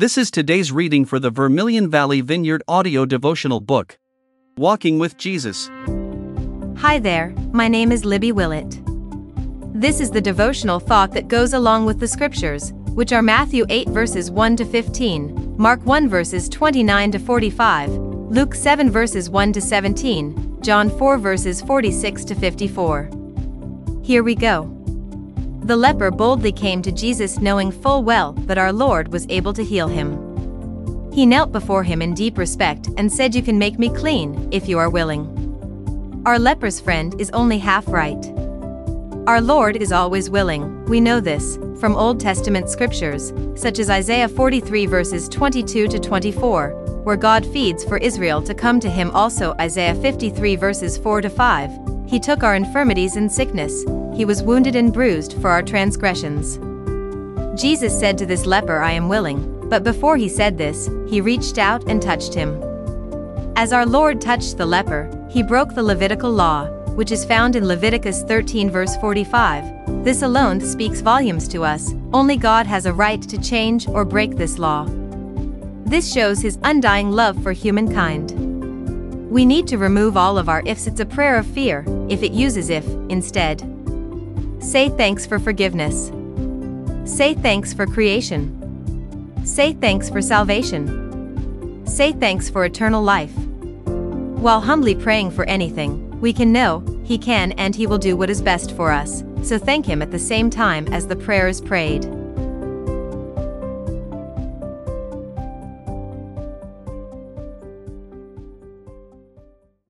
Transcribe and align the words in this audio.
This 0.00 0.16
is 0.16 0.30
today's 0.30 0.72
reading 0.72 1.04
for 1.04 1.18
the 1.18 1.28
Vermilion 1.28 1.90
Valley 1.90 2.22
Vineyard 2.22 2.62
audio 2.66 3.04
devotional 3.04 3.60
book 3.60 3.98
Walking 4.56 4.98
with 4.98 5.18
Jesus. 5.18 5.68
Hi 6.78 6.98
there, 6.98 7.34
my 7.52 7.68
name 7.68 7.92
is 7.92 8.06
Libby 8.06 8.32
Willett. 8.32 8.80
This 9.74 10.00
is 10.00 10.10
the 10.10 10.22
devotional 10.22 10.80
thought 10.80 11.12
that 11.12 11.28
goes 11.28 11.52
along 11.52 11.84
with 11.84 12.00
the 12.00 12.08
scriptures, 12.08 12.72
which 12.94 13.12
are 13.12 13.20
Matthew 13.20 13.66
8 13.68 13.90
verses 13.90 14.30
1 14.30 14.56
to 14.56 14.64
15, 14.64 15.56
Mark 15.58 15.84
1 15.84 16.08
verses 16.08 16.48
29 16.48 17.10
to 17.10 17.18
45, 17.18 17.90
Luke 17.90 18.54
7 18.54 18.90
verses 18.90 19.28
1 19.28 19.52
to 19.52 19.60
17, 19.60 20.62
John 20.62 20.88
4 20.88 21.18
verses 21.18 21.60
46 21.60 22.24
to 22.24 22.34
54. 22.34 23.10
Here 24.02 24.22
we 24.22 24.34
go. 24.34 24.79
The 25.70 25.76
leper 25.76 26.10
boldly 26.10 26.50
came 26.50 26.82
to 26.82 26.90
Jesus 26.90 27.38
knowing 27.38 27.70
full 27.70 28.02
well 28.02 28.32
that 28.48 28.58
our 28.58 28.72
Lord 28.72 29.12
was 29.12 29.24
able 29.28 29.52
to 29.52 29.62
heal 29.62 29.86
him. 29.86 31.12
He 31.12 31.24
knelt 31.24 31.52
before 31.52 31.84
him 31.84 32.02
in 32.02 32.12
deep 32.12 32.38
respect 32.38 32.88
and 32.96 33.12
said, 33.12 33.36
You 33.36 33.42
can 33.44 33.56
make 33.56 33.78
me 33.78 33.88
clean, 33.88 34.48
if 34.50 34.68
you 34.68 34.80
are 34.80 34.90
willing. 34.90 36.22
Our 36.26 36.40
leper's 36.40 36.80
friend 36.80 37.14
is 37.20 37.30
only 37.30 37.56
half 37.56 37.86
right. 37.86 38.20
Our 39.28 39.40
Lord 39.40 39.76
is 39.76 39.92
always 39.92 40.28
willing, 40.28 40.84
we 40.86 41.00
know 41.00 41.20
this, 41.20 41.54
from 41.78 41.94
Old 41.94 42.18
Testament 42.18 42.68
scriptures, 42.68 43.32
such 43.54 43.78
as 43.78 43.90
Isaiah 43.90 44.28
43 44.28 44.86
verses 44.86 45.28
22 45.28 45.86
to 45.86 46.00
24, 46.00 47.02
where 47.04 47.16
God 47.16 47.46
feeds 47.46 47.84
for 47.84 47.98
Israel 47.98 48.42
to 48.42 48.54
come 48.54 48.80
to 48.80 48.90
him, 48.90 49.12
also 49.12 49.54
Isaiah 49.60 49.94
53 49.94 50.56
verses 50.56 50.98
4 50.98 51.20
to 51.20 51.30
5. 51.30 51.70
He 52.08 52.18
took 52.18 52.42
our 52.42 52.56
infirmities 52.56 53.14
and 53.14 53.30
sickness, 53.30 53.84
he 54.20 54.26
was 54.26 54.42
wounded 54.42 54.76
and 54.76 54.92
bruised 54.92 55.32
for 55.40 55.48
our 55.48 55.62
transgressions. 55.62 56.58
Jesus 57.58 57.98
said 57.98 58.18
to 58.18 58.26
this 58.26 58.44
leper, 58.44 58.80
I 58.80 58.92
am 58.92 59.08
willing, 59.08 59.66
but 59.70 59.82
before 59.82 60.18
he 60.18 60.28
said 60.28 60.58
this, 60.58 60.90
he 61.08 61.22
reached 61.22 61.56
out 61.56 61.88
and 61.88 62.02
touched 62.02 62.34
him. 62.34 62.62
As 63.56 63.72
our 63.72 63.86
Lord 63.86 64.20
touched 64.20 64.58
the 64.58 64.66
leper, 64.66 65.10
he 65.30 65.42
broke 65.42 65.74
the 65.74 65.82
Levitical 65.82 66.30
law, 66.30 66.66
which 66.96 67.12
is 67.12 67.24
found 67.24 67.56
in 67.56 67.66
Leviticus 67.66 68.22
13 68.24 68.68
verse 68.68 68.94
45. 68.98 70.04
This 70.04 70.20
alone 70.20 70.60
speaks 70.60 71.00
volumes 71.00 71.48
to 71.48 71.64
us, 71.64 71.94
only 72.12 72.36
God 72.36 72.66
has 72.66 72.84
a 72.84 72.92
right 72.92 73.22
to 73.22 73.40
change 73.40 73.88
or 73.88 74.04
break 74.04 74.36
this 74.36 74.58
law. 74.58 74.84
This 75.86 76.12
shows 76.12 76.42
his 76.42 76.58
undying 76.62 77.10
love 77.10 77.42
for 77.42 77.52
humankind. 77.52 78.32
We 79.30 79.46
need 79.46 79.66
to 79.68 79.78
remove 79.78 80.18
all 80.18 80.36
of 80.36 80.50
our 80.50 80.62
ifs. 80.66 80.86
It's 80.86 81.00
a 81.00 81.06
prayer 81.06 81.38
of 81.38 81.46
fear, 81.46 81.86
if 82.10 82.22
it 82.22 82.32
uses 82.32 82.68
if, 82.68 82.86
instead. 83.08 83.79
Say 84.60 84.90
thanks 84.90 85.24
for 85.24 85.38
forgiveness. 85.38 86.12
Say 87.10 87.32
thanks 87.32 87.72
for 87.72 87.86
creation. 87.86 88.56
Say 89.44 89.72
thanks 89.72 90.10
for 90.10 90.20
salvation. 90.20 91.86
Say 91.86 92.12
thanks 92.12 92.50
for 92.50 92.66
eternal 92.66 93.02
life. 93.02 93.32
While 94.40 94.60
humbly 94.60 94.94
praying 94.94 95.30
for 95.30 95.44
anything, 95.46 96.20
we 96.20 96.34
can 96.34 96.52
know 96.52 96.84
He 97.04 97.16
can 97.16 97.52
and 97.52 97.74
He 97.74 97.86
will 97.86 97.98
do 97.98 98.18
what 98.18 98.28
is 98.28 98.42
best 98.42 98.76
for 98.76 98.92
us, 98.92 99.24
so 99.42 99.56
thank 99.56 99.86
Him 99.86 100.02
at 100.02 100.10
the 100.10 100.18
same 100.18 100.50
time 100.50 100.86
as 100.92 101.06
the 101.06 101.16
prayer 101.16 101.48
is 101.48 101.62
prayed. 101.62 102.04